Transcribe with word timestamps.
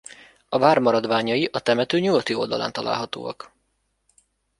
A 0.49 0.57
vár 0.57 0.79
maradványai 0.79 1.49
a 1.51 1.59
temető 1.59 1.99
nyugati 1.99 2.33
oldalán 2.33 2.71
találhatóak. 2.71 3.51